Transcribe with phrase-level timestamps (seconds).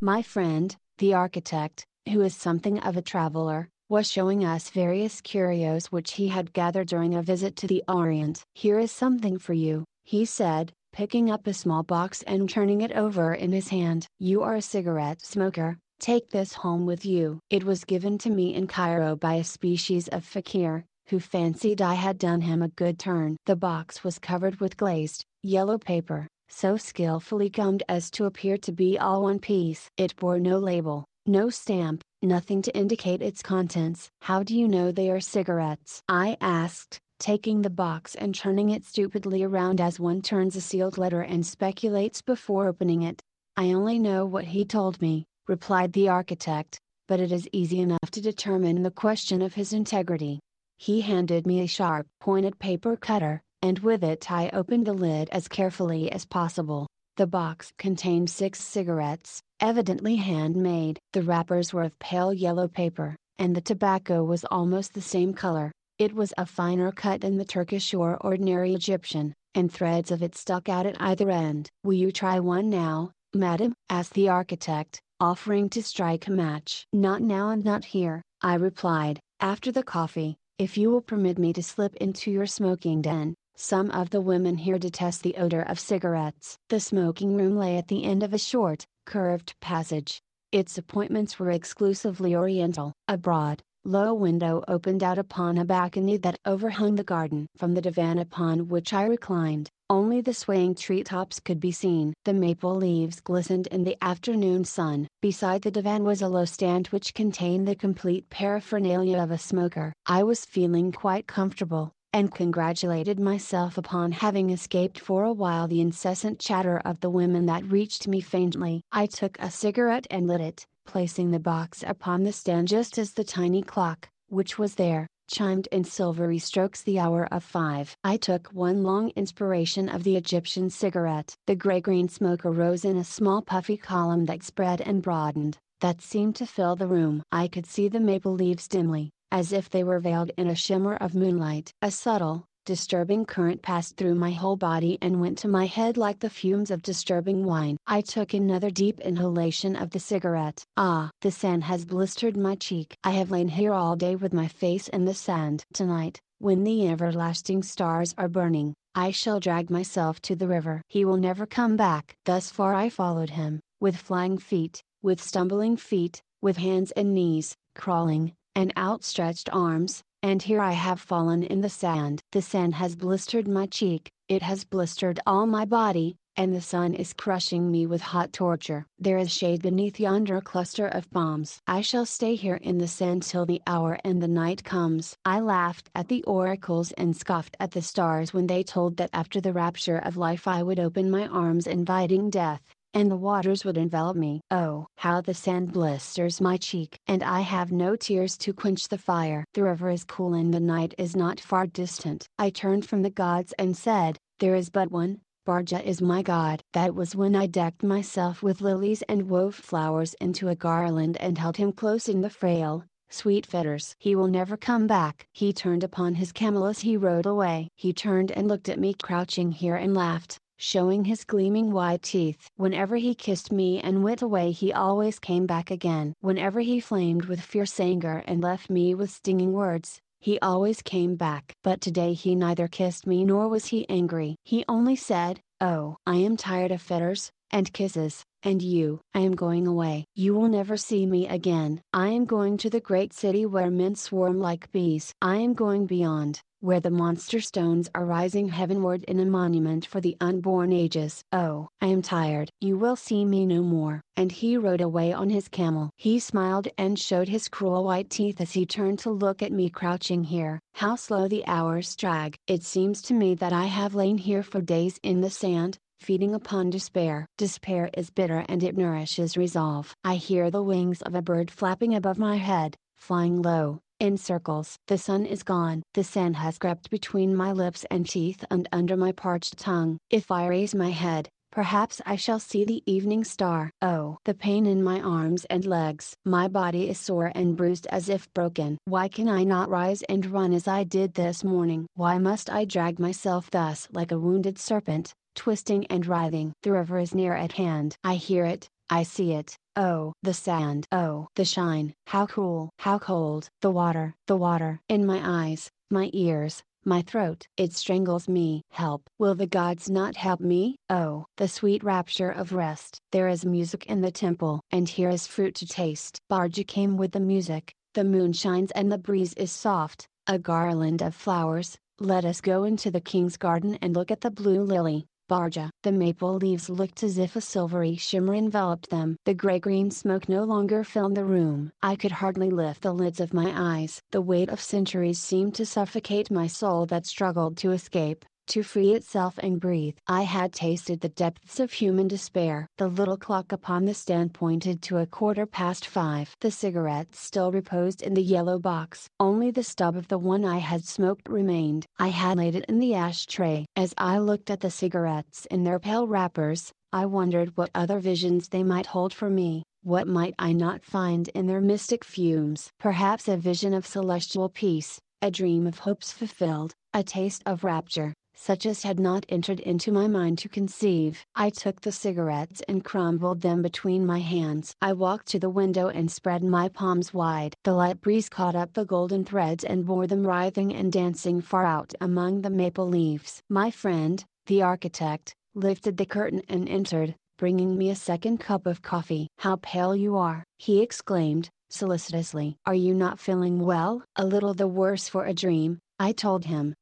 [0.00, 5.86] My friend, the architect, who is something of a traveler, was showing us various curios
[5.86, 8.44] which he had gathered during a visit to the Orient.
[8.54, 12.92] Here is something for you, he said, picking up a small box and turning it
[12.92, 14.06] over in his hand.
[14.20, 17.40] You are a cigarette smoker, take this home with you.
[17.50, 21.94] It was given to me in Cairo by a species of fakir, who fancied I
[21.94, 23.36] had done him a good turn.
[23.46, 28.72] The box was covered with glazed, yellow paper, so skillfully gummed as to appear to
[28.72, 29.88] be all one piece.
[29.96, 34.08] It bore no label, no stamp, nothing to indicate its contents.
[34.22, 36.02] How do you know they are cigarettes?
[36.08, 40.98] I asked, taking the box and turning it stupidly around as one turns a sealed
[40.98, 43.20] letter and speculates before opening it.
[43.56, 48.10] I only know what he told me, replied the architect, but it is easy enough
[48.12, 50.40] to determine the question of his integrity.
[50.76, 55.28] He handed me a sharp pointed paper cutter, and with it I opened the lid
[55.30, 56.86] as carefully as possible.
[57.16, 60.98] The box contained six cigarettes, evidently handmade.
[61.12, 65.72] The wrappers were of pale yellow paper, and the tobacco was almost the same color.
[65.98, 70.36] It was a finer cut than the Turkish or ordinary Egyptian, and threads of it
[70.36, 71.68] stuck out at either end.
[71.82, 73.74] Will you try one now, madam?
[73.90, 76.84] asked the architect, offering to strike a match.
[76.92, 81.52] Not now and not here, I replied, after the coffee, if you will permit me
[81.52, 83.34] to slip into your smoking den.
[83.60, 86.56] Some of the women here detest the odor of cigarettes.
[86.68, 90.22] The smoking room lay at the end of a short, curved passage.
[90.52, 92.92] Its appointments were exclusively oriental.
[93.08, 97.48] A broad, low window opened out upon a balcony that overhung the garden.
[97.56, 102.14] From the divan upon which I reclined, only the swaying treetops could be seen.
[102.26, 105.08] The maple leaves glistened in the afternoon sun.
[105.20, 109.92] Beside the divan was a low stand which contained the complete paraphernalia of a smoker.
[110.06, 115.80] I was feeling quite comfortable, and congratulated myself upon having escaped for a while the
[115.80, 118.82] incessant chatter of the women that reached me faintly.
[118.90, 123.12] I took a cigarette and lit it, placing the box upon the stand just as
[123.12, 127.96] the tiny clock, which was there, chimed in silvery strokes the hour of five.
[128.02, 131.36] I took one long inspiration of the Egyptian cigarette.
[131.46, 136.34] The gray-green smoke arose in a small puffy column that spread and broadened, that seemed
[136.36, 137.22] to fill the room.
[137.30, 140.96] I could see the maple leaves dimly, as if they were veiled in a shimmer
[140.96, 141.72] of moonlight.
[141.82, 146.18] A subtle, disturbing current passed through my whole body and went to my head like
[146.18, 147.78] the fumes of disturbing wine.
[147.86, 150.62] I took another deep inhalation of the cigarette.
[150.76, 151.10] Ah!
[151.22, 152.94] The sand has blistered my cheek.
[153.04, 155.64] I have lain here all day with my face in the sand.
[155.72, 160.82] Tonight, when the everlasting stars are burning, I shall drag myself to the river.
[160.88, 162.14] He will never come back.
[162.26, 167.56] Thus far I followed him, with flying feet, with stumbling feet, with hands and knees,
[167.74, 172.20] crawling, and outstretched arms, and here I have fallen in the sand.
[172.32, 176.92] The sand has blistered my cheek, it has blistered all my body, and the sun
[176.92, 178.84] is crushing me with hot torture.
[178.98, 181.60] There is shade beneath yonder cluster of palms.
[181.68, 185.16] I shall stay here in the sand till the hour and the night comes.
[185.24, 189.40] I laughed at the oracles and scoffed at the stars when they told that after
[189.40, 193.76] the rapture of life I would open my arms inviting death and the waters would
[193.76, 194.40] envelop me.
[194.50, 196.98] Oh, how the sand blisters my cheek!
[197.06, 199.44] And I have no tears to quench the fire.
[199.54, 202.26] The river is cool and the night is not far distant.
[202.40, 206.60] I turned from the gods and said, There is but one, Bardja is my god.
[206.72, 211.38] That was when I decked myself with lilies and wove flowers into a garland and
[211.38, 213.94] held him close in the frail, sweet fetters.
[214.00, 215.28] He will never come back.
[215.32, 217.68] He turned upon his camel as he rode away.
[217.76, 222.50] He turned and looked at me crouching here and laughed showing his gleaming white teeth.
[222.56, 226.12] Whenever he kissed me and went away he always came back again.
[226.20, 231.14] Whenever he flamed with fierce anger and left me with stinging words, he always came
[231.14, 231.54] back.
[231.62, 234.36] But today he neither kissed me nor was he angry.
[234.44, 239.00] He only said, Oh, I am tired of fetters, and kisses, and you.
[239.14, 240.04] I am going away.
[240.14, 241.80] You will never see me again.
[241.92, 245.12] I am going to the great city where men swarm like bees.
[245.20, 250.00] I am going beyond, where the monster stones are rising heavenward in a monument for
[250.00, 251.22] the unborn ages.
[251.32, 252.50] Oh, I am tired.
[252.60, 254.02] You will see me no more.
[254.16, 255.90] And he rode away on his camel.
[255.96, 259.70] He smiled and showed his cruel white teeth as he turned to look at me
[259.70, 260.58] crouching here.
[260.74, 262.36] How slow the hours drag.
[262.46, 266.34] It seems to me that I have lain here for days in the sand, feeding
[266.34, 267.26] upon despair.
[267.36, 269.94] Despair is bitter and it nourishes resolve.
[270.04, 274.76] I hear the wings of a bird flapping above my head, flying low, in circles.
[274.86, 275.82] The sun is gone.
[275.94, 279.98] The sand has crept between my lips and teeth and under my parched tongue.
[280.10, 283.70] If I raise my head, perhaps I shall see the evening star.
[283.82, 286.14] Oh, the pain in my arms and legs.
[286.24, 288.78] My body is sore and bruised as if broken.
[288.84, 291.86] Why can I not rise and run as I did this morning?
[291.94, 296.52] Why must I drag myself thus like a wounded serpent, twisting and writhing?
[296.62, 297.96] The river is near at hand.
[298.04, 300.86] I hear it, I see it, Oh, the sand.
[300.90, 301.94] Oh, the shine.
[302.08, 302.70] How cool.
[302.80, 303.48] How cold.
[303.62, 304.16] The water.
[304.26, 304.80] The water.
[304.88, 307.46] In my eyes, my ears, my throat.
[307.56, 308.62] It strangles me.
[308.72, 309.08] Help.
[309.20, 310.74] Will the gods not help me?
[310.90, 312.98] Oh, the sweet rapture of rest.
[313.12, 314.62] There is music in the temple.
[314.72, 316.18] And here is fruit to taste.
[316.28, 321.02] Bardja came with the music, the moon shines and the breeze is soft, a garland
[321.02, 325.06] of flowers, let us go into the king's garden and look at the blue lily.
[325.28, 325.70] Bardja.
[325.82, 329.16] The maple leaves looked as if a silvery shimmer enveloped them.
[329.26, 331.70] The gray-green smoke no longer filled the room.
[331.82, 334.00] I could hardly lift the lids of my eyes.
[334.10, 338.92] The weight of centuries seemed to suffocate my soul that struggled to escape to free
[338.92, 339.96] itself and breathe.
[340.06, 342.66] I had tasted the depths of human despair.
[342.78, 346.34] The little clock upon the stand pointed to a quarter past five.
[346.40, 349.08] The cigarette still reposed in the yellow box.
[349.20, 351.86] Only the stub of the one I had smoked remained.
[351.98, 353.66] I had laid it in the ashtray.
[353.76, 358.48] As I looked at the cigarettes in their pale wrappers, I wondered what other visions
[358.48, 359.62] they might hold for me.
[359.82, 362.70] What might I not find in their mystic fumes?
[362.80, 368.14] Perhaps a vision of celestial peace, a dream of hopes fulfilled, a taste of rapture,
[368.40, 371.24] such as had not entered into my mind to conceive.
[371.34, 374.74] I took the cigarettes and crumbled them between my hands.
[374.80, 377.54] I walked to the window and spread my palms wide.
[377.64, 381.66] The light breeze caught up the golden threads and bore them writhing and dancing far
[381.66, 383.42] out among the maple leaves.
[383.50, 388.82] My friend, the architect, lifted the curtain and entered, bringing me a second cup of
[388.82, 389.26] coffee.
[389.38, 392.56] How pale you are, he exclaimed, solicitously.
[392.64, 394.04] Are you not feeling well?
[394.16, 396.74] A little the worse for a dream, I told him,